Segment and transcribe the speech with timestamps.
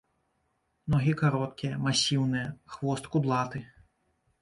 [0.93, 3.67] Ногі кароткія, масіўныя, хвост кудлаты.